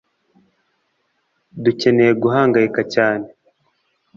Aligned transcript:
dukeneye 1.63 2.11
guhangayika 2.21 2.79
gake 2.95 3.27